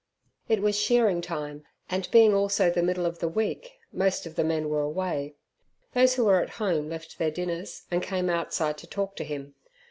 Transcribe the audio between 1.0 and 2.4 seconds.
time, and, being